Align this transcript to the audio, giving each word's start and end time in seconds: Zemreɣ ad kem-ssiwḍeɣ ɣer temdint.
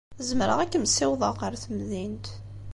Zemreɣ 0.27 0.59
ad 0.59 0.69
kem-ssiwḍeɣ 0.71 1.35
ɣer 1.37 1.53
temdint. 1.63 2.27